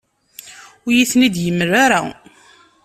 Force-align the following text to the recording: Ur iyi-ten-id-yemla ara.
Ur 0.85 0.91
iyi-ten-id-yemla 0.93 1.67
ara. 1.85 2.01